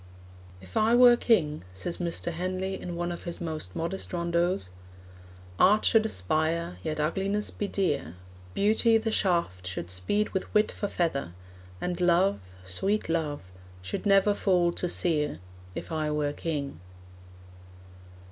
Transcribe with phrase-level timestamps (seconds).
[0.63, 2.31] 'If I were king,' says Mr.
[2.31, 4.71] Henley, in one of his most modest rondeaus,
[5.59, 8.15] 'Art should aspire, yet ugliness be dear;
[8.55, 11.33] Beauty, the shaft, should speed with wit for feather;
[11.79, 13.41] And love, sweet love,
[13.83, 15.39] should never fall to sere,
[15.75, 16.79] If I were king.'